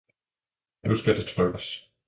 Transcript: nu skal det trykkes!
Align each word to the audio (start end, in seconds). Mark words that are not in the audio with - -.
nu 0.83 0.95
skal 0.95 1.15
det 1.15 1.27
trykkes! 1.27 1.91